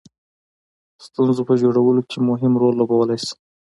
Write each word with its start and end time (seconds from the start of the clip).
ستونزو 1.05 1.41
په 1.49 1.53
جوړولو 1.61 2.01
کې 2.09 2.17
مهم 2.29 2.53
رول 2.61 2.73
لوبولای 2.77 3.19
شي. 3.25 3.33